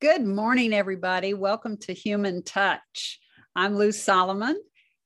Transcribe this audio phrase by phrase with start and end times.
[0.00, 1.34] Good morning, everybody.
[1.34, 3.18] Welcome to Human Touch.
[3.56, 4.56] I'm Lou Solomon,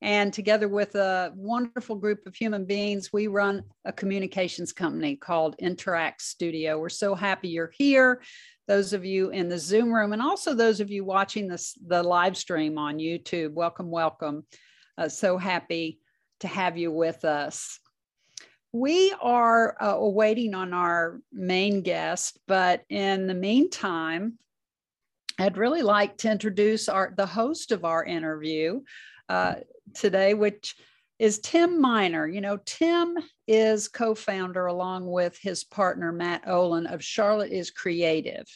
[0.02, 5.56] and together with a wonderful group of human beings, we run a communications company called
[5.58, 6.78] Interact Studio.
[6.78, 8.20] We're so happy you're here,
[8.68, 12.02] those of you in the Zoom room, and also those of you watching this, the
[12.02, 13.54] live stream on YouTube.
[13.54, 14.44] Welcome, welcome.
[14.98, 16.00] Uh, so happy
[16.40, 17.80] to have you with us.
[18.72, 24.38] We are uh, on our main guest, but in the meantime,
[25.42, 28.82] I'd really like to introduce our the host of our interview
[29.28, 29.56] uh,
[29.92, 30.76] today, which
[31.18, 32.28] is Tim Miner.
[32.28, 33.16] You know, Tim
[33.48, 38.46] is co-founder along with his partner Matt Olin of Charlotte is Creative.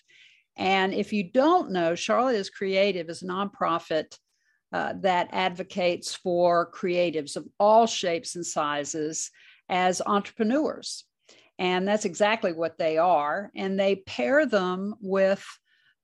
[0.56, 4.16] And if you don't know, Charlotte is Creative is a nonprofit
[4.72, 9.30] uh, that advocates for creatives of all shapes and sizes
[9.68, 11.04] as entrepreneurs.
[11.58, 13.50] And that's exactly what they are.
[13.56, 15.44] And they pair them with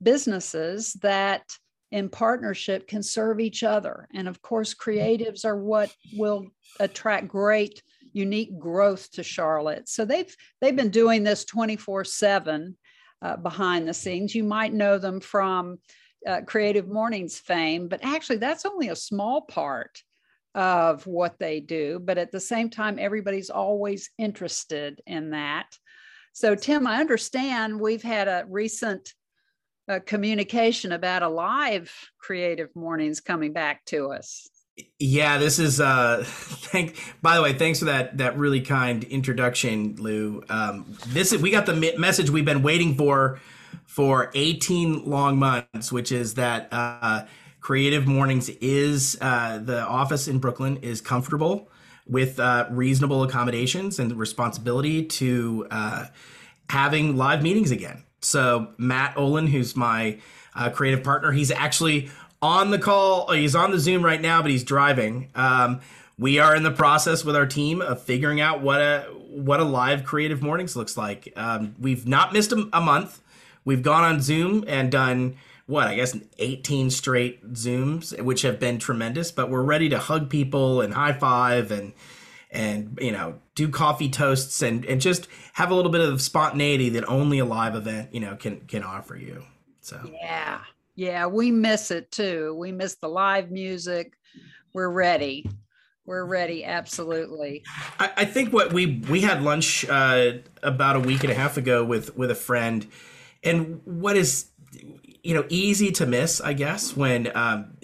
[0.03, 1.43] businesses that
[1.91, 4.09] in partnership can serve each other.
[4.15, 6.47] And of course, creatives are what will
[6.81, 7.83] attract great
[8.15, 9.89] unique growth to Charlotte.
[9.89, 12.75] So they've they've been doing this 24/7
[13.21, 14.35] uh, behind the scenes.
[14.35, 15.79] You might know them from
[16.27, 20.03] uh, Creative Mornings fame, but actually that's only a small part
[20.55, 21.99] of what they do.
[21.99, 25.67] But at the same time, everybody's always interested in that.
[26.33, 29.13] So Tim, I understand we've had a recent
[29.89, 34.49] uh, communication about a live creative mornings coming back to us.
[34.99, 39.97] Yeah this is uh thank by the way thanks for that that really kind introduction
[39.97, 40.43] lou.
[40.49, 43.39] Um this is we got the message we've been waiting for
[43.85, 47.27] for 18 long months which is that uh
[47.61, 51.69] creative mornings is uh the office in brooklyn is comfortable
[52.07, 56.07] with uh reasonable accommodations and responsibility to uh
[56.71, 60.19] having live meetings again so Matt Olin, who's my
[60.55, 63.31] uh, creative partner, he's actually on the call.
[63.31, 65.29] Uh, he's on the Zoom right now, but he's driving.
[65.35, 65.81] Um,
[66.19, 69.65] we are in the process with our team of figuring out what a what a
[69.65, 71.33] live creative mornings looks like.
[71.37, 73.21] Um, we've not missed a, a, month.
[73.65, 78.79] We've gone on Zoom and done what I guess 18 straight Zooms, which have been
[78.79, 79.33] tremendous.
[79.33, 81.93] But we're ready to hug people and high five and
[82.53, 86.91] and you know do coffee toasts and and just have a little bit of spontaneity
[86.91, 89.45] that only a live event you know can can offer you.
[89.81, 89.99] So.
[90.13, 90.61] Yeah.
[90.95, 92.55] Yeah we miss it too.
[92.59, 94.13] We miss the live music.
[94.73, 95.49] We're ready.
[96.05, 97.63] We're ready absolutely.
[97.99, 101.57] I, I think what we we had lunch uh, about a week and a half
[101.57, 102.87] ago with with a friend.
[103.45, 104.47] And what is
[105.23, 107.77] you know easy to miss i guess when um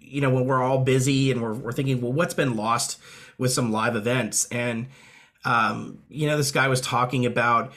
[0.00, 2.98] you know when we're all busy and we're, we're thinking well what's been lost
[3.38, 4.46] with some live events.
[4.46, 4.88] And,
[5.44, 7.72] um, you know, this guy was talking about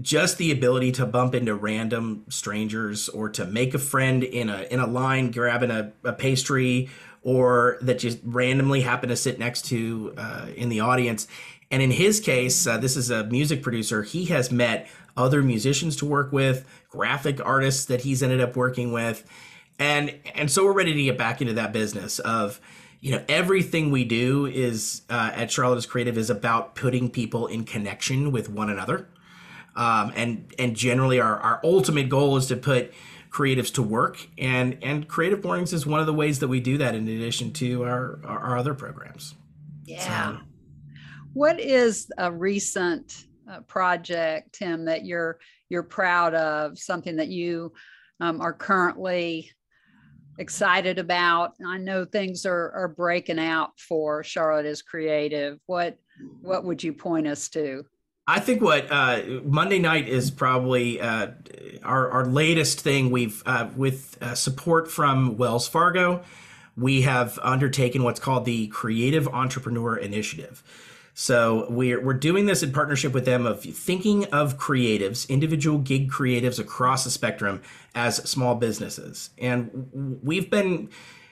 [0.00, 4.62] just the ability to bump into random strangers or to make a friend in a
[4.70, 6.88] in a line grabbing a, a pastry
[7.22, 11.26] or that just randomly happen to sit next to uh, in the audience.
[11.70, 14.02] And in his case uh, this is a music producer.
[14.02, 18.92] He has met other musicians to work with graphic artists that he's ended up working
[18.92, 19.24] with.
[19.80, 22.60] And and so we're ready to get back into that business of
[23.00, 27.46] you know everything we do is uh, at charlotte is creative is about putting people
[27.46, 29.08] in connection with one another.
[29.76, 32.92] Um, and and generally our, our ultimate goal is to put
[33.30, 36.78] creatives to work and and creative mornings is one of the ways that we do
[36.78, 39.34] that in addition to our our, our other programs.
[39.84, 40.32] Yeah.
[40.32, 40.38] So.
[41.32, 45.38] what is a recent uh, project tim that you're
[45.68, 46.78] you're proud of?
[46.78, 47.72] Something that you
[48.20, 49.52] um, are currently
[50.38, 51.54] excited about?
[51.64, 55.58] I know things are are breaking out for Charlotte is creative.
[55.66, 55.98] What
[56.40, 57.84] what would you point us to?
[58.26, 61.28] I think what uh, Monday night is probably uh,
[61.82, 63.10] our, our latest thing.
[63.10, 66.22] We've uh, with uh, support from Wells Fargo,
[66.76, 70.62] we have undertaken what's called the Creative Entrepreneur Initiative.
[71.20, 76.08] So we're we're doing this in partnership with them of thinking of creatives, individual gig
[76.08, 77.60] creatives across the spectrum
[77.92, 79.30] as small businesses.
[79.36, 80.90] And we've been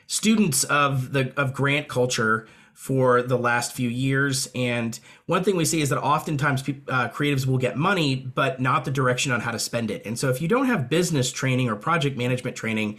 [0.09, 4.51] students of the of grant culture for the last few years.
[4.57, 8.87] And one thing we see is that oftentimes uh, creatives will get money, but not
[8.87, 10.05] the direction on how to spend it.
[10.05, 12.99] And so if you don't have business training or project management training,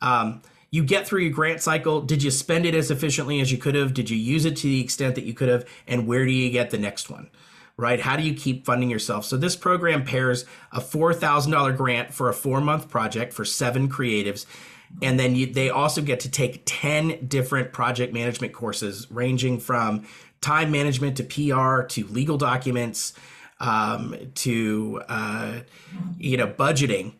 [0.00, 0.40] um,
[0.72, 2.00] you get through your grant cycle.
[2.00, 3.94] Did you spend it as efficiently as you could have?
[3.94, 5.68] Did you use it to the extent that you could have?
[5.86, 7.30] And where do you get the next one?
[7.76, 8.00] Right?
[8.00, 9.26] How do you keep funding yourself?
[9.26, 14.46] So this program pairs a $4,000 grant for a four month project for seven creatives.
[15.00, 20.06] And then you, they also get to take 10 different project management courses, ranging from
[20.40, 23.12] time management to PR to legal documents
[23.60, 25.60] um, to, uh,
[26.18, 27.14] you know, budgeting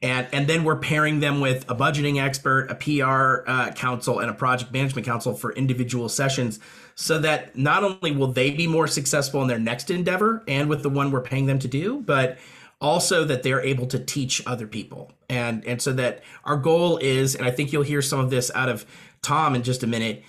[0.00, 4.30] and and then we're pairing them with a budgeting expert, a PR uh, counsel, and
[4.30, 6.60] a project management counsel for individual sessions,
[6.94, 10.82] so that not only will they be more successful in their next endeavor and with
[10.82, 12.38] the one we're paying them to do, but
[12.80, 17.34] also that they're able to teach other people, and and so that our goal is,
[17.34, 18.86] and I think you'll hear some of this out of
[19.22, 20.22] Tom in just a minute,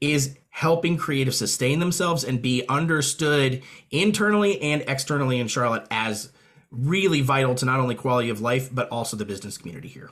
[0.00, 6.30] is helping creatives sustain themselves and be understood internally and externally in Charlotte as
[6.72, 10.10] really vital to not only quality of life but also the business community here.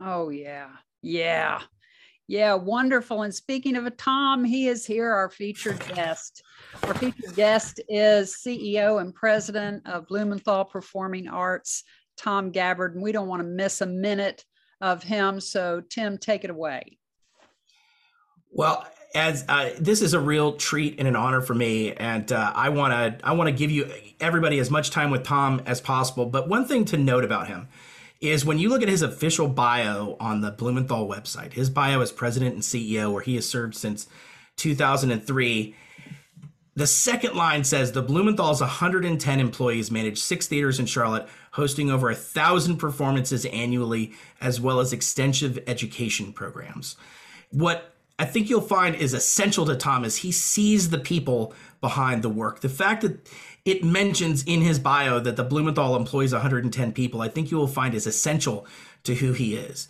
[0.00, 0.68] Oh yeah.
[1.00, 1.62] Yeah.
[2.28, 3.22] Yeah, wonderful.
[3.22, 6.42] And speaking of a Tom, he is here, our featured guest.
[6.82, 11.84] Our featured guest is CEO and president of Blumenthal Performing Arts,
[12.16, 12.94] Tom Gabbard.
[12.94, 14.44] And we don't want to miss a minute
[14.80, 15.38] of him.
[15.38, 16.98] So, Tim, take it away.
[18.50, 22.52] Well, as uh, this is a real treat and an honor for me, and uh,
[22.54, 23.90] I want to I want to give you
[24.20, 26.26] everybody as much time with Tom as possible.
[26.26, 27.68] But one thing to note about him
[28.20, 32.12] is when you look at his official bio on the Blumenthal website, his bio as
[32.12, 34.06] president and CEO, where he has served since
[34.56, 35.74] 2003.
[36.74, 42.10] The second line says the Blumenthal's 110 employees manage six theaters in Charlotte, hosting over
[42.10, 46.96] a thousand performances annually, as well as extensive education programs.
[47.50, 50.16] What I think you'll find is essential to Thomas.
[50.16, 52.60] He sees the people behind the work.
[52.60, 53.28] The fact that
[53.64, 57.66] it mentions in his bio that the Blumenthal employs 110 people, I think you will
[57.66, 58.66] find is essential
[59.04, 59.88] to who he is.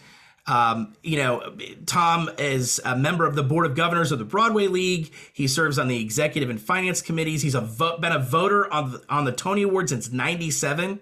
[0.49, 1.57] Um, you know,
[1.87, 5.13] Tom is a member of the board of governors of the Broadway League.
[5.33, 7.43] He serves on the executive and finance committees.
[7.43, 11.01] He's a vo- been a voter on the, on the Tony Award since '97.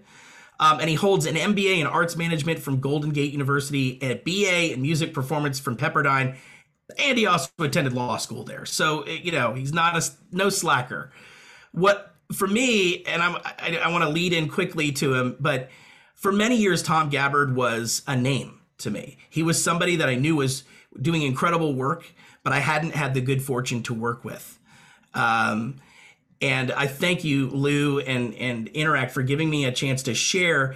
[0.60, 4.14] Um, and he holds an MBA in arts management from Golden Gate University and a
[4.14, 6.36] BA in music performance from Pepperdine
[6.98, 8.66] and he also attended law school there.
[8.66, 11.10] So you know he's not a no slacker.
[11.72, 15.70] What for me, and I'm I, I want to lead in quickly to him, but
[16.14, 19.18] for many years Tom Gabbard was a name to me.
[19.30, 20.64] He was somebody that I knew was
[21.00, 24.58] doing incredible work, but I hadn't had the good fortune to work with.
[25.14, 25.76] Um,
[26.40, 30.74] and I thank you, Lou and and Interact for giving me a chance to share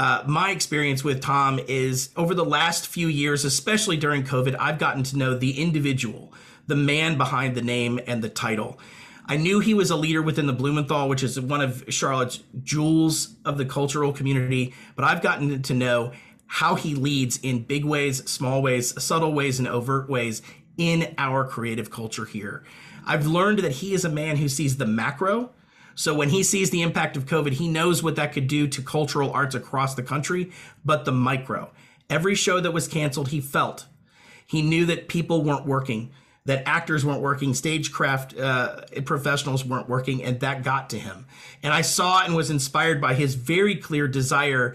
[0.00, 4.78] uh, my experience with Tom is over the last few years, especially during COVID, I've
[4.78, 6.32] gotten to know the individual,
[6.66, 8.80] the man behind the name and the title.
[9.26, 13.34] I knew he was a leader within the Blumenthal, which is one of Charlotte's jewels
[13.44, 16.12] of the cultural community, but I've gotten to know
[16.46, 20.40] how he leads in big ways, small ways, subtle ways, and overt ways
[20.78, 22.64] in our creative culture here.
[23.04, 25.50] I've learned that he is a man who sees the macro
[25.94, 28.82] so when he sees the impact of COVID, he knows what that could do to
[28.82, 30.50] cultural arts across the country,
[30.84, 31.70] but the micro.
[32.08, 33.86] Every show that was canceled, he felt.
[34.46, 36.10] He knew that people weren't working,
[36.44, 41.26] that actors weren't working, stagecraft uh, professionals weren't working, and that got to him.
[41.62, 44.74] And I saw and was inspired by his very clear desire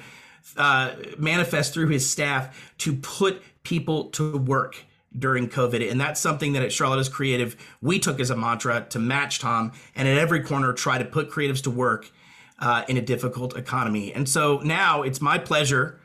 [0.56, 4.86] uh, manifest through his staff to put people to work
[5.18, 5.90] during COVID.
[5.90, 9.40] And that's something that at Charlotte is Creative, we took as a mantra to match
[9.40, 12.12] Tom and at every corner try to put creatives to work
[12.60, 14.14] uh, in a difficult economy.
[14.14, 16.00] And so now it's my pleasure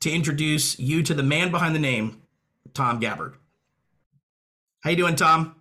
[0.00, 2.20] to introduce you to the man behind the name,
[2.74, 3.34] Tom Gabbard.
[4.80, 5.56] How you doing, Tom?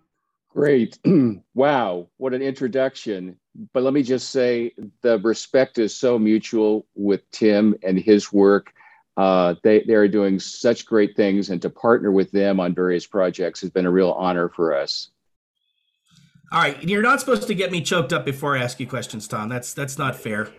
[0.50, 1.00] Great.
[1.54, 3.38] wow, what an introduction.
[3.74, 8.74] But let me just say the respect is so mutual with Tim and his work
[9.18, 13.06] uh, they, they are doing such great things, and to partner with them on various
[13.06, 15.10] projects has been a real honor for us.
[16.52, 19.28] All right, you're not supposed to get me choked up before I ask you questions,
[19.28, 19.50] Tom.
[19.50, 20.50] That's that's not fair.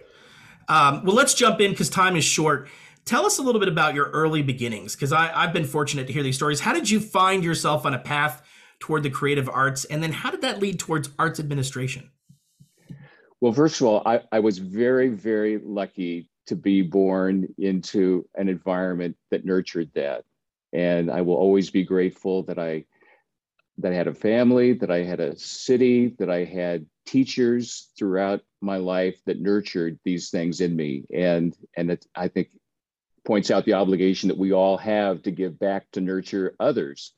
[0.68, 2.68] Um, well, let's jump in because time is short.
[3.04, 6.24] Tell us a little bit about your early beginnings, because I've been fortunate to hear
[6.24, 6.60] these stories.
[6.60, 8.42] How did you find yourself on a path
[8.80, 12.10] toward the creative arts, and then how did that lead towards arts administration?
[13.40, 18.48] Well, first of all, I, I was very, very lucky to be born into an
[18.48, 20.24] environment that nurtured that.
[20.72, 22.84] And I will always be grateful that I
[23.78, 28.40] that I had a family, that I had a city, that I had teachers throughout
[28.62, 31.04] my life that nurtured these things in me.
[31.14, 32.48] And and it, I think
[33.26, 37.12] points out the obligation that we all have to give back to nurture others.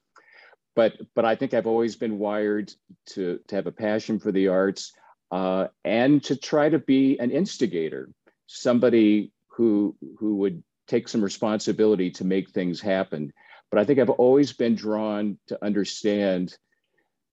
[0.74, 2.72] But but I think I've always been wired
[3.10, 4.92] to to have a passion for the arts
[5.30, 8.10] uh, and to try to be an instigator
[8.48, 13.32] somebody who who would take some responsibility to make things happen.
[13.70, 16.56] But I think I've always been drawn to understand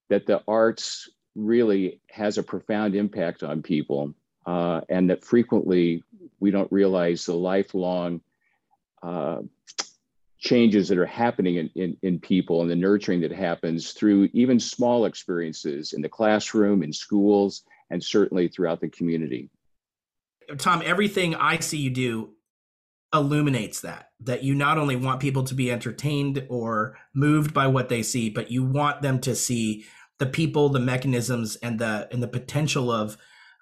[0.09, 4.13] that the arts really has a profound impact on people,
[4.45, 6.03] uh, and that frequently
[6.39, 8.21] we don't realize the lifelong
[9.01, 9.39] uh,
[10.37, 14.59] changes that are happening in, in, in people and the nurturing that happens through even
[14.59, 19.49] small experiences in the classroom, in schools, and certainly throughout the community.
[20.57, 22.29] Tom, everything I see you do
[23.13, 27.87] illuminates that that you not only want people to be entertained or moved by what
[27.87, 29.85] they see but you want them to see
[30.19, 33.17] the people the mechanisms and the and the potential of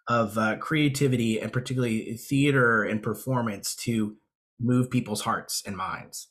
[0.08, 4.18] of uh, creativity and particularly theater and performance to
[4.60, 6.28] move people's hearts and minds.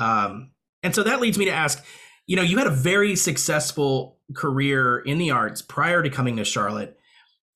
[0.00, 1.84] Um, and so that leads me to ask
[2.26, 6.44] you know you had a very successful career in the arts prior to coming to
[6.44, 6.96] charlotte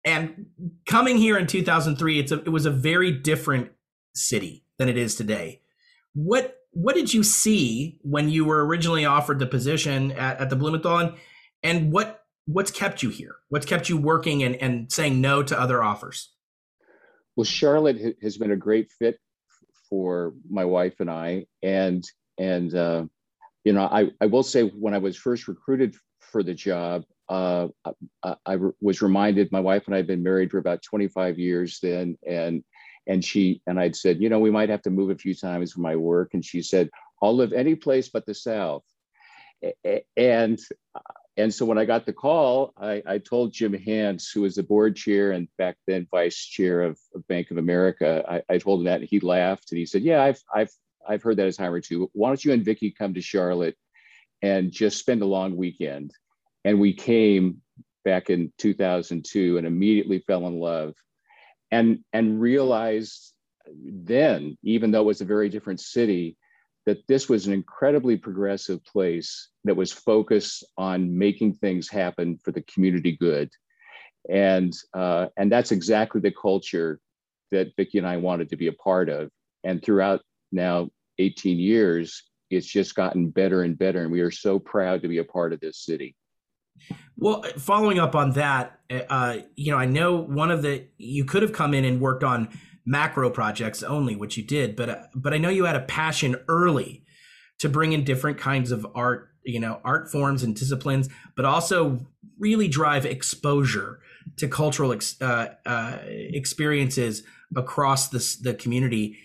[0.07, 0.47] and
[0.87, 3.73] coming here in 2003 it's a, it was a very different
[4.15, 5.61] city than it is today.
[6.15, 10.57] What what did you see when you were originally offered the position at, at the
[10.57, 11.15] Blumenthal, and,
[11.63, 13.37] and what what's kept you here?
[13.49, 16.33] What's kept you working and, and saying no to other offers?
[17.35, 19.19] Well, Charlotte has been a great fit
[19.89, 22.05] for my wife and I, and
[22.39, 23.07] and uh,
[23.65, 27.69] you know, I I will say when I was first recruited for the job, uh,
[28.47, 32.17] I, was reminded my wife and I had been married for about 25 years then,
[32.27, 32.63] and
[33.07, 35.73] and she and I'd said, you know, we might have to move a few times
[35.73, 36.35] for my work.
[36.35, 36.91] And she said,
[37.23, 38.83] I'll live any place but the South.
[40.17, 40.61] And
[41.37, 44.63] and so when I got the call, I, I told Jim Hance, who was the
[44.63, 48.81] board chair and back then vice chair of, of Bank of America, I, I, told
[48.81, 50.71] him that and he laughed and he said, Yeah, I've I've
[51.07, 52.11] I've heard that as hiring too.
[52.13, 53.77] Why don't you and Vicki come to Charlotte
[54.43, 56.13] and just spend a long weekend?
[56.67, 57.63] And we came
[58.05, 60.95] back in 2002 and immediately fell in love
[61.71, 63.33] and and realized
[63.85, 66.37] then, even though it was a very different city,
[66.87, 72.53] that this was an incredibly progressive place that was focused on making things happen for
[72.53, 73.51] the community good,
[74.29, 77.01] and uh, and that's exactly the culture
[77.53, 79.31] that Vicki and I wanted to be a part of.
[79.65, 84.59] And throughout now 18 years, it's just gotten better and better, and we are so
[84.59, 86.15] proud to be a part of this city.
[87.17, 88.79] Well, following up on that,
[89.09, 92.23] uh, you know, I know one of the you could have come in and worked
[92.23, 92.49] on
[92.85, 96.37] macro projects only, which you did, but uh, but I know you had a passion
[96.49, 97.05] early
[97.59, 102.07] to bring in different kinds of art, you know, art forms and disciplines, but also
[102.39, 104.01] really drive exposure
[104.37, 107.23] to cultural ex, uh, uh, experiences
[107.57, 109.19] across the the community.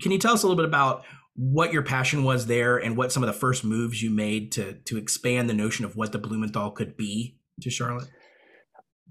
[0.00, 1.04] Can you tell us a little bit about
[1.40, 4.74] what your passion was there and what some of the first moves you made to
[4.84, 8.10] to expand the notion of what the Blumenthal could be to Charlotte?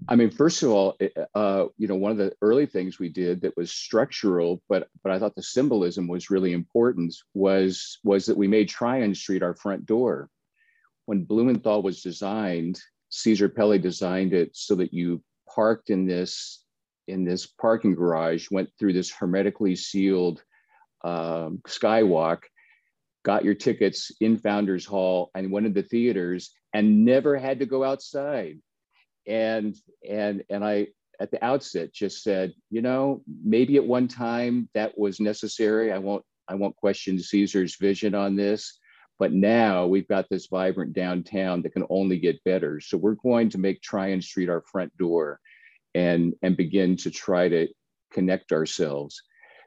[0.08, 0.96] I mean, first of all,
[1.34, 5.10] uh, you know, one of the early things we did that was structural, but but
[5.10, 9.56] I thought the symbolism was really important was was that we made Tryon Street our
[9.56, 10.30] front door.
[11.06, 15.20] When Blumenthal was designed, Cesar Pelli designed it so that you
[15.52, 16.64] parked in this
[17.08, 20.44] in this parking garage, went through this hermetically sealed
[21.02, 22.42] um, Skywalk,
[23.24, 27.84] got your tickets in Founders Hall, and went the theaters, and never had to go
[27.84, 28.58] outside.
[29.26, 29.76] And
[30.08, 30.88] and and I
[31.20, 35.92] at the outset just said, you know, maybe at one time that was necessary.
[35.92, 38.78] I won't I won't question Cesar's vision on this,
[39.18, 42.80] but now we've got this vibrant downtown that can only get better.
[42.80, 45.38] So we're going to make Tryon Street our front door
[45.94, 47.68] and and begin to try to
[48.12, 49.22] connect ourselves.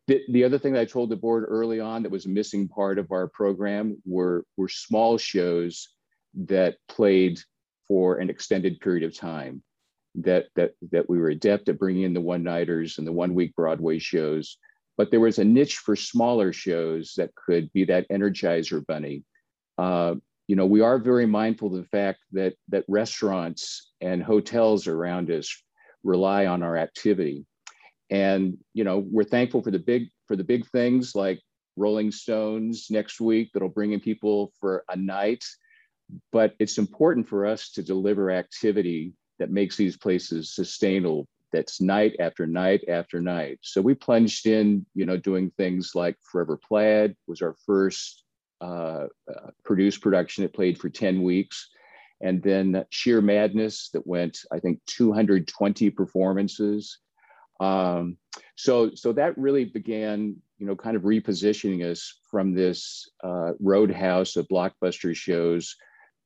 [0.07, 2.67] The, the other thing that I told the board early on that was a missing
[2.67, 5.89] part of our program were, were small shows
[6.33, 7.39] that played
[7.88, 9.63] for an extended period of time.
[10.15, 13.33] That, that, that we were adept at bringing in the one nighters and the one
[13.33, 14.57] week Broadway shows,
[14.95, 19.24] but there was a niche for smaller shows that could be that energizer bunny.
[19.79, 20.15] Uh,
[20.48, 25.31] you know, we are very mindful of the fact that that restaurants and hotels around
[25.31, 25.63] us
[26.03, 27.48] rely on our activity
[28.13, 31.41] and you know we're thankful for the big for the big things like
[31.75, 35.43] rolling stones next week that'll bring in people for a night.
[36.32, 42.15] But it's important for us to deliver activity that makes these places sustainable that's night
[42.20, 43.60] after night after night.
[43.62, 48.24] So we plunged in you know doing things like forever plaid was our first
[48.62, 51.70] uh, uh, produced production it played for 10 weeks.
[52.22, 57.00] And then sheer madness that went i think 220 performances
[57.60, 58.17] um,
[58.55, 64.36] so, so that really began, you know, kind of repositioning us from this uh, roadhouse
[64.36, 65.75] of blockbuster shows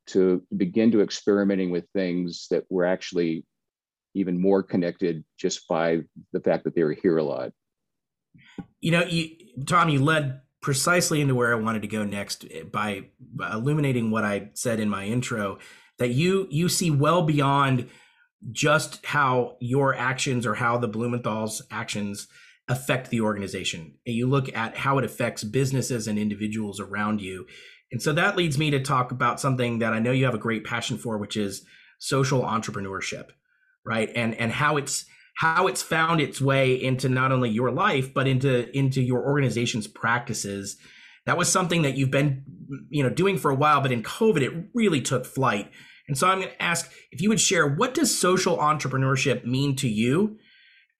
[0.08, 3.46] to begin to experimenting with things that were actually
[4.14, 6.02] even more connected just by
[6.34, 7.52] the fact that they were here a lot.
[8.80, 13.06] You know, you, Tom, you led precisely into where I wanted to go next by,
[13.20, 15.60] by illuminating what I said in my intro
[15.98, 17.90] that you you see well beyond
[18.52, 22.28] just how your actions or how the Blumenthal's actions
[22.68, 23.94] affect the organization.
[24.06, 27.46] And you look at how it affects businesses and individuals around you.
[27.92, 30.40] And so that leads me to talk about something that I know you have a
[30.40, 31.66] great passion for, which is
[32.00, 33.30] social entrepreneurship,
[33.86, 34.10] right?
[34.14, 35.06] And and how it's
[35.38, 39.88] how it's found its way into not only your life but into into your organization's
[39.88, 40.78] practices.
[41.26, 42.44] That was something that you've been
[42.90, 45.72] you know doing for a while, but in COVID it really took flight.
[46.08, 49.76] And so I'm going to ask if you would share what does social entrepreneurship mean
[49.78, 50.38] to you?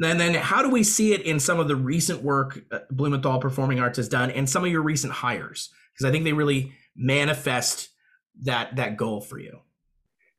[0.02, 3.40] And then how do we see it in some of the recent work uh, Blumenthal
[3.40, 5.70] Performing Arts has done and some of your recent hires?
[5.94, 7.90] Because I think they really manifest
[8.44, 9.60] that that goal for you.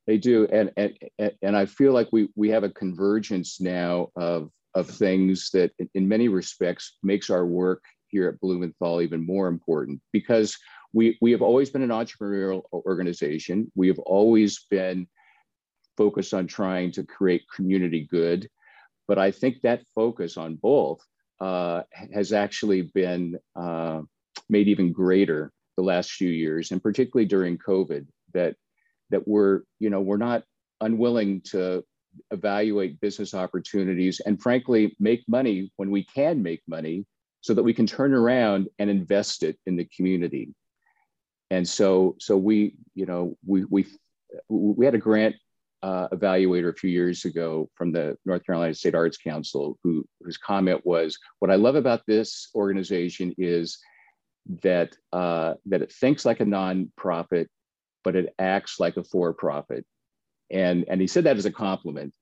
[0.06, 0.96] They do, and and
[1.42, 6.06] and I feel like we we have a convergence now of of things that, in
[6.06, 10.56] many respects, makes our work here at Blumenthal even more important because
[10.92, 13.70] we we have always been an entrepreneurial organization.
[13.74, 15.06] We have always been
[15.96, 18.48] focused on trying to create community good
[19.08, 21.00] but I think that focus on both
[21.40, 24.02] uh, has actually been uh,
[24.50, 28.06] made even greater the last few years, and particularly during COVID.
[28.34, 28.54] That
[29.10, 30.44] that we're you know we're not
[30.82, 31.82] unwilling to
[32.30, 37.06] evaluate business opportunities and frankly make money when we can make money
[37.40, 40.52] so that we can turn around and invest it in the community
[41.50, 43.86] and so so we you know we we
[44.48, 45.34] we had a grant
[45.82, 50.36] uh, evaluator a few years ago from the North Carolina State Arts Council, who whose
[50.36, 53.78] comment was, "What I love about this organization is
[54.62, 57.46] that uh, that it thinks like a nonprofit,
[58.02, 59.84] but it acts like a for-profit."
[60.50, 62.14] And and he said that as a compliment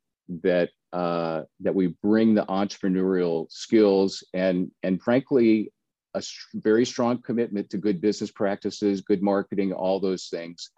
[0.42, 5.72] that uh, that we bring the entrepreneurial skills and and frankly
[6.16, 6.22] a
[6.54, 10.70] very strong commitment to good business practices, good marketing, all those things,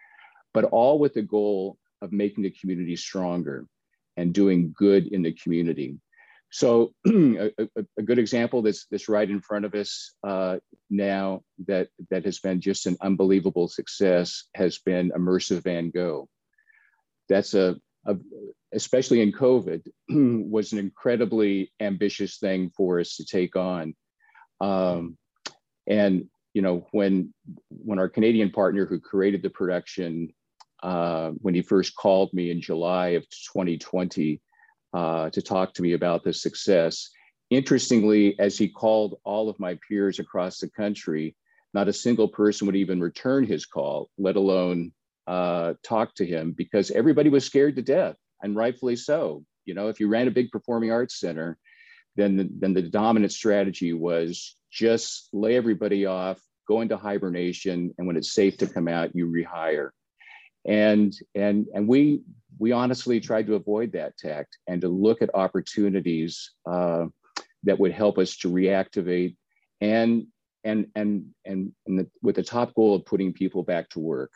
[0.52, 3.64] but all with the goal of making the community stronger
[4.16, 5.96] and doing good in the community.
[6.50, 7.52] So a,
[7.98, 10.58] a, good example that's, that's right in front of us uh,
[10.90, 16.28] now that, that has been just an unbelievable success has been Immersive Van Gogh.
[17.28, 17.76] That's a,
[18.06, 18.16] a
[18.72, 19.86] especially in COVID,
[20.50, 23.94] was an incredibly ambitious thing for us to take on.
[24.60, 25.16] Um,
[25.88, 27.32] and you know, when
[27.68, 30.32] when our Canadian partner who created the production
[30.82, 34.40] uh, when he first called me in July of 2020
[34.92, 37.10] uh, to talk to me about the success.
[37.50, 41.34] Interestingly, as he called all of my peers across the country,
[41.74, 44.92] not a single person would even return his call, let alone
[45.26, 49.44] uh, talk to him, because everybody was scared to death, and rightfully so.
[49.64, 51.58] You know, if you ran a big performing arts center,
[52.18, 58.06] then the, then the dominant strategy was just lay everybody off, go into hibernation, and
[58.06, 59.90] when it's safe to come out, you rehire.
[60.66, 62.22] And and and we
[62.58, 67.06] we honestly tried to avoid that tact and to look at opportunities uh,
[67.62, 69.36] that would help us to reactivate
[69.80, 70.26] and
[70.64, 74.32] and and and, and the, with the top goal of putting people back to work.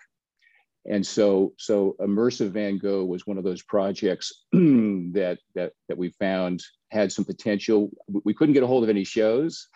[0.89, 6.11] And so so immersive van gogh was one of those projects that that that we
[6.11, 7.91] found had some potential
[8.25, 9.69] we couldn't get a hold of any shows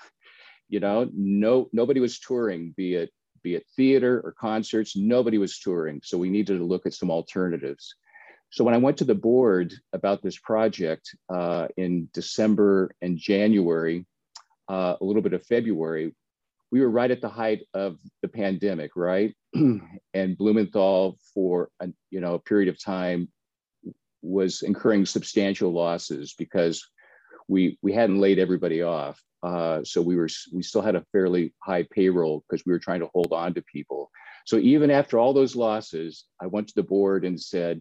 [0.69, 3.11] you know no nobody was touring be it
[3.47, 4.97] be it theater or concerts.
[4.97, 6.01] Nobody was touring.
[6.03, 7.95] So we needed to look at some alternatives.
[8.51, 14.05] So when I went to the board about this project uh, in December and January,
[14.69, 16.13] uh, a little bit of February,
[16.73, 19.33] we were right at the height of the pandemic, right?
[19.55, 23.29] and Blumenthal, for a, you know a period of time,
[24.23, 26.85] was incurring substantial losses because
[27.49, 29.21] we we hadn't laid everybody off.
[29.43, 33.01] Uh, so we were we still had a fairly high payroll because we were trying
[33.01, 34.11] to hold on to people.
[34.47, 37.81] So even after all those losses, I went to the board and said,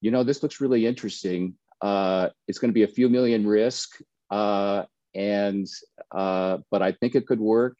[0.00, 1.54] you know, this looks really interesting.
[1.80, 5.66] Uh, it's going to be a few million risk, uh, and
[6.14, 7.76] uh, but I think it could work.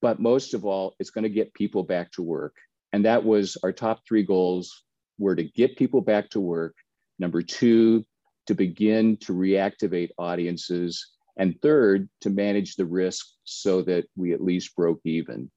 [0.00, 2.54] But most of all, it's going to get people back to work,
[2.92, 4.84] and that was our top three goals:
[5.18, 6.74] were to get people back to work.
[7.18, 8.04] Number two,
[8.48, 11.06] to begin to reactivate audiences
[11.36, 15.50] and third, to manage the risk so that we at least broke even.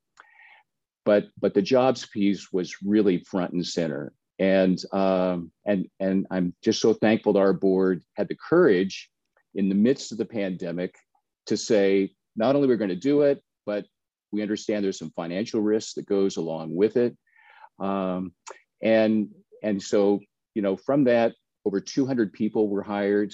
[1.05, 4.13] But, but the jobs piece was really front and center.
[4.39, 9.09] And, um, and, and I'm just so thankful that our board had the courage
[9.55, 10.93] in the midst of the pandemic
[11.45, 13.85] to say, not only we're going to do it, but
[14.33, 17.15] we understand there's some financial risk that goes along with it.
[17.79, 18.33] Um,
[18.83, 19.29] and,
[19.63, 20.19] and so,
[20.55, 21.33] you know, from that,
[21.65, 23.33] over 200 people were hired.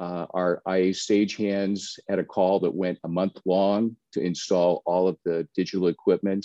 [0.00, 5.06] Uh, our IA stagehands had a call that went a month long to install all
[5.06, 6.44] of the digital equipment.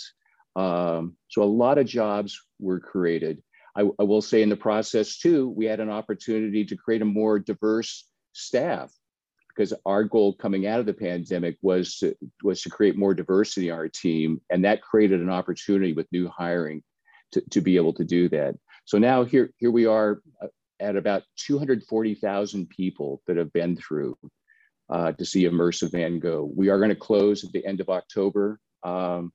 [0.56, 3.42] Um, so a lot of jobs were created.
[3.76, 7.06] I, I, will say in the process too, we had an opportunity to create a
[7.06, 8.92] more diverse staff
[9.48, 13.68] because our goal coming out of the pandemic was to, was to create more diversity
[13.68, 14.40] in our team.
[14.50, 16.82] And that created an opportunity with new hiring
[17.32, 18.54] to, to be able to do that.
[18.84, 20.48] So now here, here we are, uh,
[20.80, 24.16] at about 240,000 people that have been through
[24.88, 26.50] uh, to see Immersive Van Gogh.
[26.54, 29.32] We are going to close at the end of October um,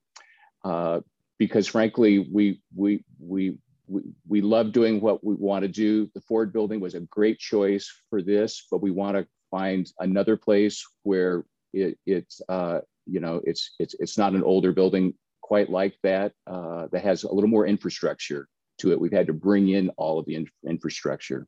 [0.64, 1.02] uh,
[1.38, 6.10] because, frankly, we we we we, we love doing what we want to do.
[6.16, 10.36] The Ford building was a great choice for this, but we want to find another
[10.38, 15.70] place where it, it's uh, you know it's it's it's not an older building quite
[15.70, 18.48] like that uh, that has a little more infrastructure
[18.80, 19.00] to it.
[19.00, 21.48] We've had to bring in all of the in infrastructure.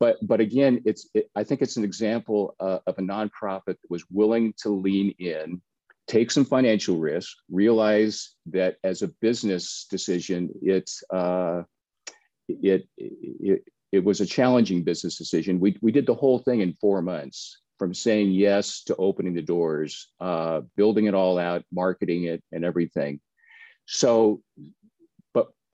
[0.00, 3.90] But, but again, it's, it, I think it's an example uh, of a nonprofit that
[3.90, 5.62] was willing to lean in,
[6.08, 11.62] take some financial risk, realize that as a business decision, it's, uh,
[12.48, 15.60] it, it, it was a challenging business decision.
[15.60, 19.42] We, we did the whole thing in four months from saying yes to opening the
[19.42, 23.20] doors, uh, building it all out, marketing it, and everything.
[23.86, 24.42] So,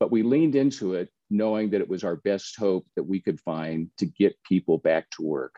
[0.00, 3.38] but we leaned into it, knowing that it was our best hope that we could
[3.40, 5.54] find to get people back to work.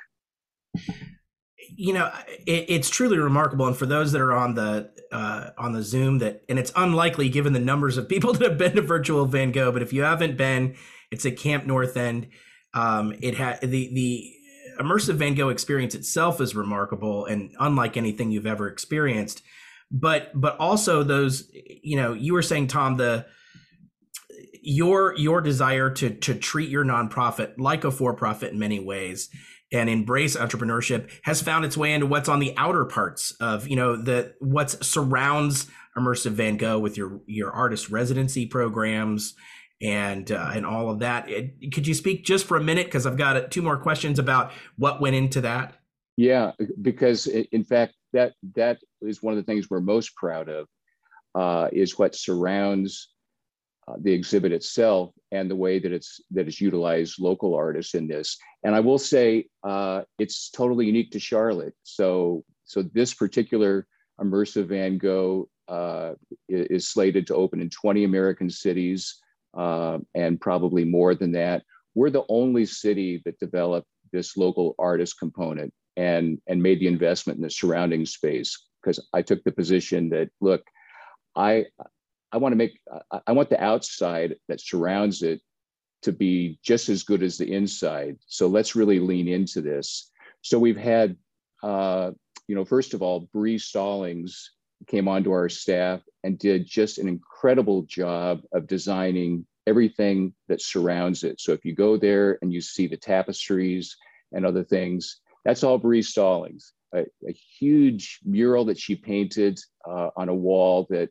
[1.77, 5.73] You know, it, it's truly remarkable, and for those that are on the uh, on
[5.73, 8.83] the Zoom, that and it's unlikely given the numbers of people that have been to
[8.83, 10.75] Virtual Van Gogh, but if you haven't been,
[11.11, 12.29] it's at Camp North End.
[12.75, 14.35] Um, it had the the
[14.81, 19.43] immersive Van Gogh experience itself is remarkable and unlike anything you've ever experienced.
[19.91, 23.27] But but also those, you know, you were saying, Tom, the
[24.63, 29.31] your your desire to to treat your nonprofit like a for-profit in many ways
[29.73, 33.77] and embrace entrepreneurship has found its way into what's on the outer parts of you
[33.77, 39.35] know the what surrounds immersive van gogh with your your artist residency programs
[39.83, 41.29] and uh, and all of that.
[41.29, 44.53] It, could you speak just for a minute because I've got two more questions about
[44.77, 45.75] what went into that.
[46.17, 50.69] Yeah, because in fact that that is one of the things we're most proud of
[51.35, 53.09] uh, is what surrounds
[53.89, 58.07] uh, the exhibit itself and the way that it's that it's utilized local artists in
[58.07, 58.37] this.
[58.65, 61.75] And I will say uh, it's totally unique to Charlotte.
[61.83, 63.87] So so this particular
[64.21, 66.13] immersive Van Gogh uh,
[66.49, 69.21] is slated to open in 20 American cities
[69.57, 71.63] uh, and probably more than that.
[71.95, 77.37] We're the only city that developed this local artist component and and made the investment
[77.39, 80.63] in the surrounding space because I took the position that look,
[81.37, 81.67] I
[82.33, 82.81] I want to make
[83.13, 85.41] I, I want the outside that surrounds it
[86.03, 88.17] to be just as good as the inside.
[88.27, 90.11] So let's really lean into this.
[90.41, 91.17] So we've had,
[91.63, 92.11] uh,
[92.49, 94.51] you know, first of all, Bree Stallings
[94.89, 101.23] came onto our staff and did just an incredible job of designing everything that surrounds
[101.23, 101.41] it.
[101.41, 103.97] So if you go there and you see the tapestries
[104.33, 110.11] and other things, that's all Bree Stallings, a, a huge mural that she painted uh,
[110.17, 111.11] on a wall that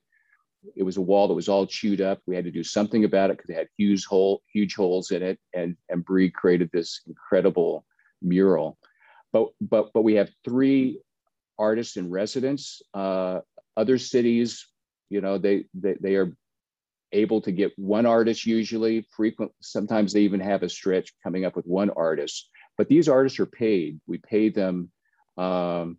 [0.75, 2.19] it was a wall that was all chewed up.
[2.25, 5.23] We had to do something about it because it had huge hole, huge holes in
[5.23, 7.85] it, and and Bree created this incredible
[8.21, 8.77] mural.
[9.33, 10.99] But but but we have three
[11.57, 12.81] artists in residence.
[12.93, 13.39] Uh,
[13.77, 14.67] other cities,
[15.09, 16.35] you know, they, they, they are
[17.13, 21.55] able to get one artist usually frequent sometimes they even have a stretch coming up
[21.57, 24.89] with one artist but these artists are paid we pay them
[25.37, 25.97] um,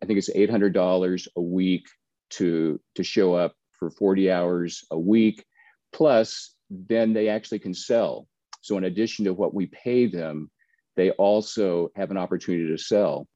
[0.00, 1.84] i think it's $800 a week
[2.30, 5.44] to to show up for 40 hours a week
[5.92, 8.26] plus then they actually can sell
[8.60, 10.50] so in addition to what we pay them
[10.96, 13.26] they also have an opportunity to sell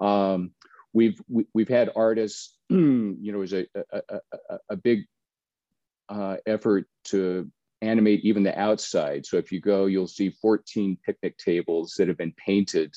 [0.00, 0.50] um,
[0.92, 5.04] we've we, have we have had artists you know, was a, a, a, a big
[6.08, 7.50] uh, effort to
[7.82, 9.26] animate even the outside.
[9.26, 12.94] So if you go, you'll see 14 picnic tables that have been painted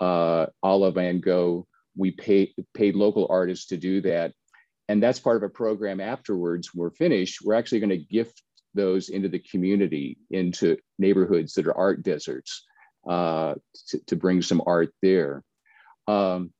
[0.00, 1.66] uh, a la Van Gogh.
[1.96, 4.32] We pay, paid local artists to do that.
[4.90, 6.74] And that's part of a program afterwards.
[6.74, 8.42] We're finished, we're actually going to gift
[8.74, 12.66] those into the community, into neighborhoods that are art deserts
[13.08, 13.54] uh,
[13.86, 15.44] to, to bring some art there.
[16.08, 16.52] Um,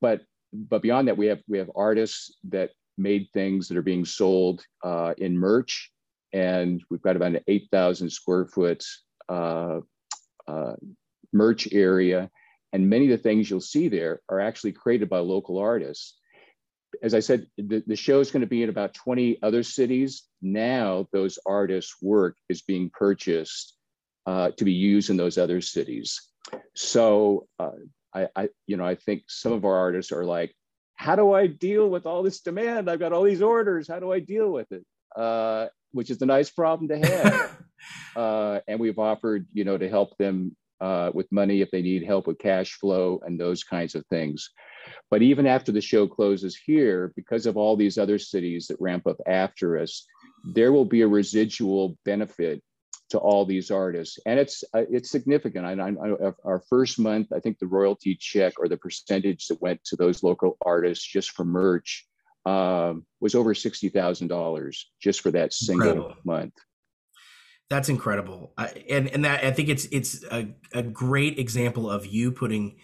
[0.00, 4.04] but but beyond that, we have we have artists that made things that are being
[4.04, 5.92] sold uh, in merch,
[6.32, 8.84] and we've got about an eight thousand square foot
[9.28, 9.78] uh,
[10.48, 10.74] uh,
[11.32, 12.28] merch area,
[12.72, 16.17] and many of the things you'll see there are actually created by local artists.
[17.02, 20.24] As I said, the, the show is going to be in about 20 other cities.
[20.40, 23.76] Now, those artists' work is being purchased
[24.26, 26.20] uh, to be used in those other cities.
[26.74, 27.70] So uh,
[28.14, 30.54] I, I, you know, I think some of our artists are like,
[30.96, 32.90] how do I deal with all this demand?
[32.90, 33.86] I've got all these orders.
[33.88, 34.84] How do I deal with it?
[35.14, 37.58] Uh, which is a nice problem to have.
[38.16, 42.04] uh, and we've offered, you know, to help them uh, with money if they need
[42.04, 44.50] help with cash flow and those kinds of things.
[45.10, 49.06] But even after the show closes here, because of all these other cities that ramp
[49.06, 50.04] up after us,
[50.54, 52.62] there will be a residual benefit
[53.10, 55.64] to all these artists, and it's uh, it's significant.
[55.64, 59.82] I, I, our first month, I think the royalty check or the percentage that went
[59.84, 62.06] to those local artists just for merch
[62.44, 66.16] um, was over sixty thousand dollars just for that single incredible.
[66.24, 66.54] month.
[67.70, 72.04] That's incredible, uh, and and that I think it's it's a, a great example of
[72.06, 72.76] you putting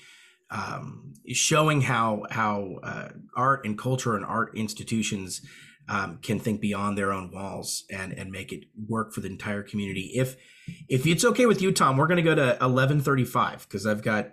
[0.51, 5.41] um, showing how how uh, art and culture and art institutions
[5.89, 9.63] um, can think beyond their own walls and and make it work for the entire
[9.63, 10.13] community.
[10.15, 10.37] If
[10.89, 13.87] if it's okay with you, Tom, we're going to go to eleven thirty five because
[13.87, 14.33] I've got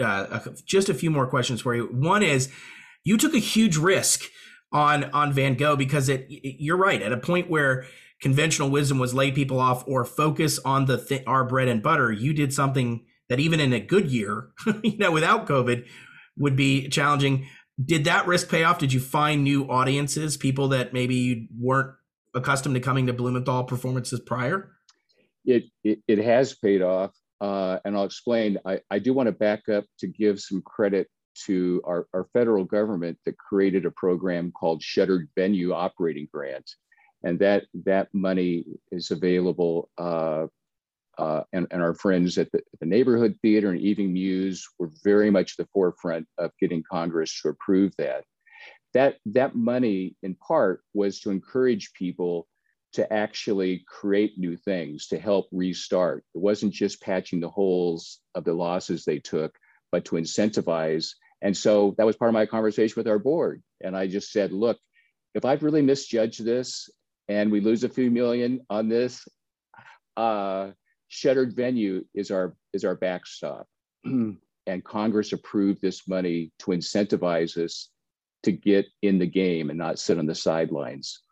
[0.00, 1.86] uh, a, just a few more questions for you.
[1.86, 2.50] One is
[3.04, 4.24] you took a huge risk
[4.72, 7.86] on on Van Gogh because it, it you're right at a point where
[8.20, 12.12] conventional wisdom was lay people off or focus on the th- our bread and butter.
[12.12, 14.50] You did something that even in a good year,
[14.82, 15.86] you know, without COVID,
[16.36, 17.46] would be challenging
[17.82, 18.78] did that risk pay off?
[18.78, 21.94] Did you find new audiences, people that maybe you weren't
[22.34, 24.72] accustomed to coming to Blumenthal performances prior?
[25.44, 28.58] It it, it has paid off, uh, and I'll explain.
[28.66, 31.08] I, I do want to back up to give some credit
[31.46, 36.68] to our, our federal government that created a program called Shuttered Venue Operating Grant,
[37.22, 40.46] and that that money is available uh,
[41.20, 45.30] uh, and, and our friends at the, the, neighborhood theater and Evening Muse were very
[45.30, 48.24] much the forefront of getting Congress to approve that.
[48.94, 52.48] That, that money, in part, was to encourage people
[52.94, 56.24] to actually create new things to help restart.
[56.34, 59.54] It wasn't just patching the holes of the losses they took,
[59.92, 61.10] but to incentivize.
[61.42, 63.62] And so that was part of my conversation with our board.
[63.82, 64.78] And I just said, look,
[65.34, 66.88] if I've really misjudged this
[67.28, 69.28] and we lose a few million on this,
[70.16, 70.70] uh,
[71.10, 73.66] shuttered venue is our is our backstop.
[74.66, 77.88] And congress approved this money to incentivize us
[78.44, 81.22] to get in the game and not sit on the sidelines.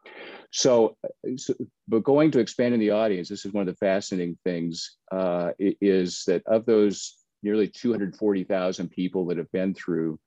[0.50, 0.96] So,
[1.36, 1.54] so
[1.86, 6.24] but going to expanding the audience this is one of the fascinating things uh, is
[6.26, 10.18] that of those nearly 240000 people that have been through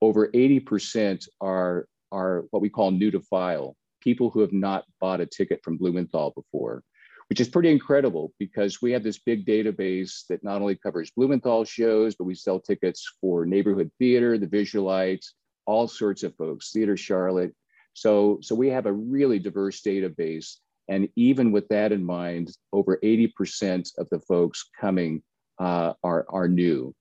[0.00, 5.20] over 80% are are what we call new to file people who have not bought
[5.20, 6.84] a ticket from blumenthal before
[7.28, 11.64] which is pretty incredible because we have this big database that not only covers Blumenthal
[11.64, 15.32] shows, but we sell tickets for neighborhood theater, the Visulites,
[15.66, 17.52] all sorts of folks, Theater Charlotte.
[17.94, 20.56] So, so we have a really diverse database.
[20.88, 25.22] And even with that in mind, over 80% of the folks coming
[25.58, 26.94] uh, are, are new.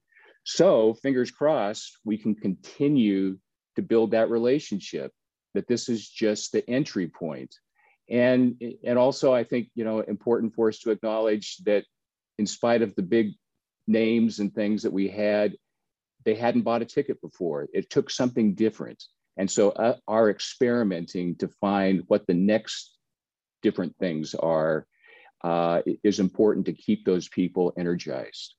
[0.44, 3.38] So fingers crossed, we can continue
[3.76, 5.12] to build that relationship,
[5.54, 7.54] that this is just the entry point
[8.10, 11.84] and and also i think you know important for us to acknowledge that
[12.38, 13.32] in spite of the big
[13.88, 15.56] names and things that we had
[16.26, 17.68] they hadn't bought a ticket before.
[17.74, 19.04] It took something different.
[19.38, 22.94] And so uh, our experimenting to find what the next
[23.62, 24.88] different things are
[25.44, 28.56] uh, is important to keep those people energized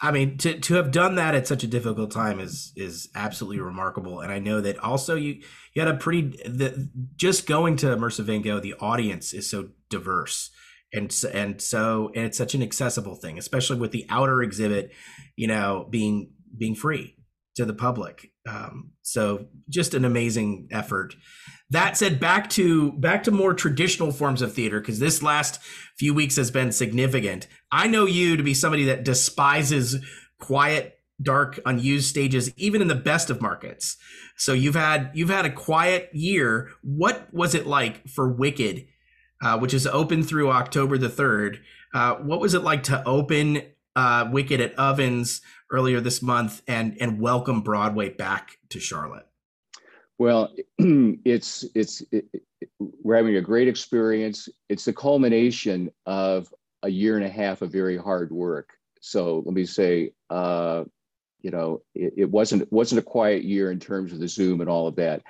[0.00, 3.60] I mean, to to have done that at such a difficult time is is absolutely
[3.60, 4.20] remarkable.
[4.20, 5.40] And I know that also you
[5.72, 8.26] you had a pretty the, just going to immersive
[8.62, 10.50] the audience is so diverse.
[10.92, 14.92] And so, and so and it's such an accessible thing, especially with the outer exhibit,
[15.36, 17.16] you know, being being free
[17.56, 18.30] to the public.
[18.48, 21.14] Um, so just an amazing effort.
[21.70, 25.60] That said, back to back to more traditional forms of theater because this last
[25.96, 27.46] few weeks has been significant.
[27.72, 29.96] I know you to be somebody that despises
[30.38, 33.96] quiet, dark, unused stages, even in the best of markets.
[34.36, 36.70] So you've had you've had a quiet year.
[36.82, 38.86] What was it like for Wicked,
[39.42, 41.60] uh, which is open through October the third?
[41.94, 43.62] Uh, what was it like to open
[43.96, 45.40] uh, Wicked at Ovens
[45.72, 49.26] earlier this month and and welcome Broadway back to Charlotte?
[50.18, 52.26] Well, it's it's it,
[52.78, 54.48] we're having a great experience.
[54.68, 58.70] It's the culmination of a year and a half of very hard work.
[59.00, 60.84] So let me say, uh,
[61.40, 64.70] you know, it, it wasn't wasn't a quiet year in terms of the Zoom and
[64.70, 65.22] all of that.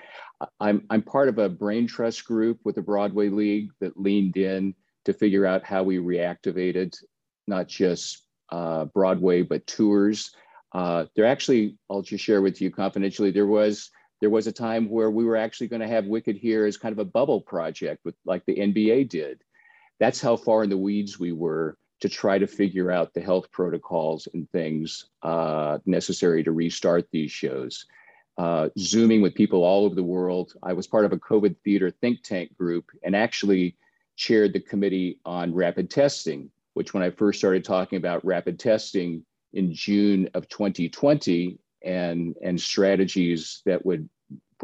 [0.60, 4.74] I'm I'm part of a brain trust group with the Broadway League that leaned in
[5.06, 6.96] to figure out how we reactivated
[7.46, 10.32] not just uh, Broadway but tours.
[10.72, 13.90] Uh, there actually, I'll just share with you confidentially, there was
[14.24, 16.94] there was a time where we were actually going to have Wicked here as kind
[16.94, 19.42] of a bubble project with like the NBA did.
[20.00, 23.52] That's how far in the weeds we were to try to figure out the health
[23.52, 27.84] protocols and things uh, necessary to restart these shows.
[28.38, 30.54] Uh, Zooming with people all over the world.
[30.62, 33.76] I was part of a COVID theater think tank group and actually
[34.16, 39.26] chaired the committee on rapid testing, which when I first started talking about rapid testing
[39.52, 44.08] in June of 2020 and, and strategies that would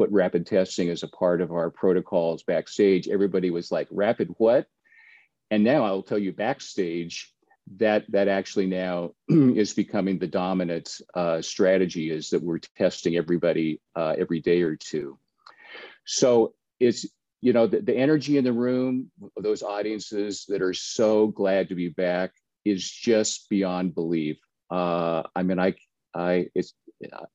[0.01, 4.67] put rapid testing as a part of our protocols backstage, everybody was like, rapid what?
[5.51, 7.31] and now I'll tell you backstage
[7.77, 13.79] that that actually now is becoming the dominant uh, strategy is that we're testing everybody
[13.95, 15.19] uh, every day or two.
[16.05, 17.05] So it's
[17.41, 21.75] you know the, the energy in the room, those audiences that are so glad to
[21.75, 22.31] be back
[22.65, 24.37] is just beyond belief.
[24.69, 25.75] Uh, I mean, I
[26.15, 26.73] I it's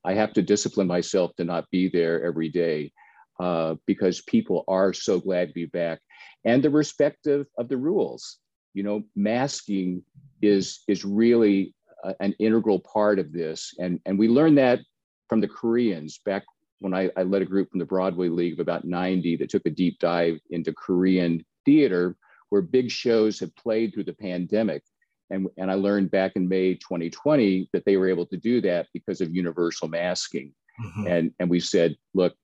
[0.05, 2.93] I have to discipline myself to not be there every day
[3.41, 6.01] uh, because people are so glad to be back,
[6.45, 8.39] and the respect of, of the rules.
[8.75, 10.03] You know, masking
[10.43, 11.75] is is really
[12.05, 14.81] a, an integral part of this, and and we learned that
[15.29, 16.45] from the Koreans back
[16.79, 19.67] when I, I led a group from the Broadway League of about 90 that took
[19.67, 22.17] a deep dive into Korean theater,
[22.51, 24.83] where big shows have played through the pandemic
[25.31, 28.87] and, and I learned back in May 2020 that they were able to do that
[28.93, 30.53] because of universal masking.
[30.85, 31.07] Mm-hmm.
[31.07, 32.35] And, and we said, look,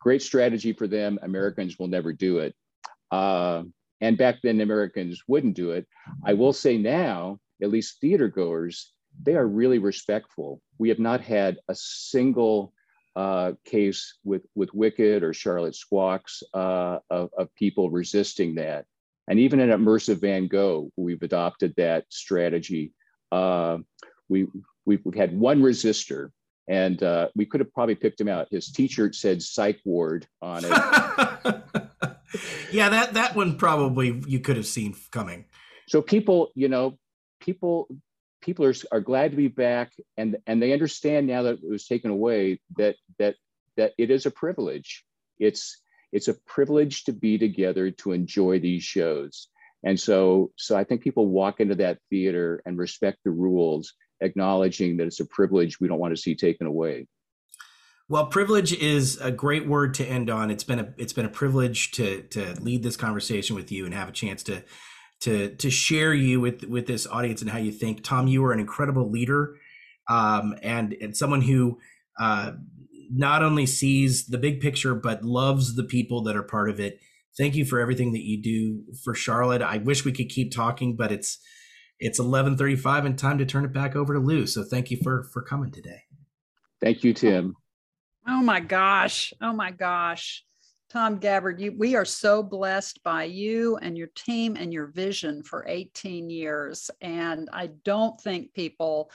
[0.00, 1.18] great strategy for them.
[1.22, 2.54] Americans will never do it.
[3.10, 3.64] Uh,
[4.00, 5.86] and back then, Americans wouldn't do it.
[6.24, 8.92] I will say now, at least theater goers,
[9.22, 10.60] they are really respectful.
[10.78, 12.72] We have not had a single
[13.14, 18.86] uh, case with, with Wicked or Charlotte Squawks uh, of, of people resisting that.
[19.28, 22.92] And even at Immersive Van Gogh, we've adopted that strategy.
[23.30, 23.78] Uh,
[24.28, 24.48] we,
[24.84, 26.30] we've, we've, had one resistor,
[26.68, 28.48] and uh, we could have probably picked him out.
[28.50, 30.70] His T-shirt said "Psych Ward" on it.
[32.72, 35.46] yeah, that that one probably you could have seen coming.
[35.88, 36.98] So people, you know,
[37.40, 37.88] people
[38.40, 41.86] people are, are glad to be back, and and they understand now that it was
[41.86, 43.36] taken away that that
[43.76, 45.04] that it is a privilege.
[45.38, 45.81] It's
[46.12, 49.48] it's a privilege to be together to enjoy these shows.
[49.84, 54.96] And so, so I think people walk into that theater and respect the rules, acknowledging
[54.98, 57.08] that it's a privilege we don't want to see taken away.
[58.08, 60.50] Well, privilege is a great word to end on.
[60.50, 63.94] It's been a it's been a privilege to to lead this conversation with you and
[63.94, 64.62] have a chance to
[65.20, 68.04] to to share you with with this audience and how you think.
[68.04, 69.56] Tom, you are an incredible leader,
[70.10, 71.78] um, and and someone who
[72.20, 72.52] uh,
[73.14, 77.00] not only sees the big picture but loves the people that are part of it.
[77.36, 79.62] Thank you for everything that you do for Charlotte.
[79.62, 81.38] I wish we could keep talking, but it's
[81.98, 84.46] it's 11:35 and time to turn it back over to Lou.
[84.46, 86.02] So thank you for for coming today.
[86.80, 87.54] Thank you, Tim.
[88.28, 89.32] Oh my gosh.
[89.40, 90.44] Oh my gosh.
[90.90, 95.42] Tom Gabbard, you, we are so blessed by you and your team and your vision
[95.42, 96.90] for 18 years.
[97.00, 99.10] And I don't think people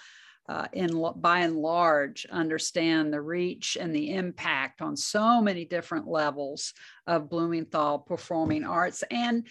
[0.49, 6.07] uh, in by and large understand the reach and the impact on so many different
[6.07, 6.73] levels
[7.05, 9.03] of Blumenthal performing arts.
[9.12, 9.47] And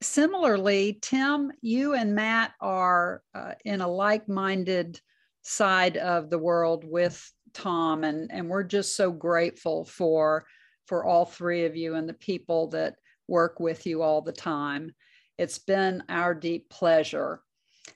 [0.00, 5.00] similarly, Tim, you and Matt are uh, in a like-minded
[5.42, 10.46] side of the world with Tom, and and we're just so grateful for
[10.86, 14.94] for all three of you and the people that work with you all the time.
[15.36, 17.42] It's been our deep pleasure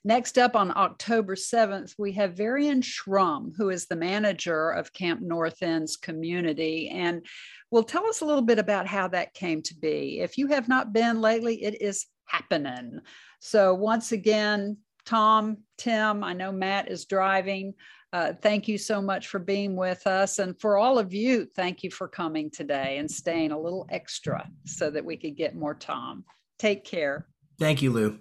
[0.05, 5.21] Next up on October 7th, we have Varian Schrum, who is the manager of Camp
[5.21, 7.25] North End's community, and
[7.71, 10.21] will tell us a little bit about how that came to be.
[10.21, 13.01] If you have not been lately, it is happening.
[13.41, 17.75] So, once again, Tom, Tim, I know Matt is driving.
[18.13, 20.39] Uh, thank you so much for being with us.
[20.39, 24.49] And for all of you, thank you for coming today and staying a little extra
[24.67, 26.25] so that we could get more Tom.
[26.59, 27.27] Take care.
[27.59, 28.19] Thank you, Lou.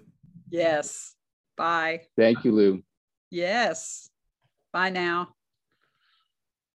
[0.50, 1.14] Yes.
[1.62, 2.00] Bye.
[2.16, 2.82] Thank you, Lou.
[3.30, 4.10] Yes.
[4.72, 5.28] Bye now.